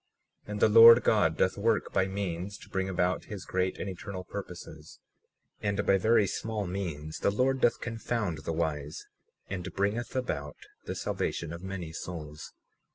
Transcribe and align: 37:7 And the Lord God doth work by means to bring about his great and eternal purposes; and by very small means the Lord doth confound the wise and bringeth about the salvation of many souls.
37:7 0.47 0.51
And 0.51 0.59
the 0.61 0.69
Lord 0.69 1.03
God 1.03 1.37
doth 1.37 1.57
work 1.59 1.93
by 1.93 2.07
means 2.07 2.57
to 2.57 2.69
bring 2.69 2.89
about 2.89 3.25
his 3.25 3.45
great 3.45 3.77
and 3.77 3.87
eternal 3.87 4.23
purposes; 4.23 4.97
and 5.61 5.85
by 5.85 5.99
very 5.99 6.25
small 6.25 6.65
means 6.65 7.19
the 7.19 7.29
Lord 7.29 7.61
doth 7.61 7.79
confound 7.81 8.39
the 8.39 8.51
wise 8.51 9.05
and 9.47 9.71
bringeth 9.75 10.15
about 10.15 10.57
the 10.85 10.95
salvation 10.95 11.53
of 11.53 11.61
many 11.61 11.91
souls. 11.93 12.51